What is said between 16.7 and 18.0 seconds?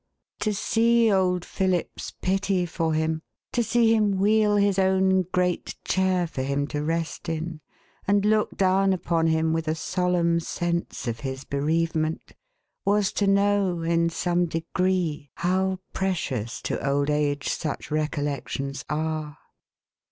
old age such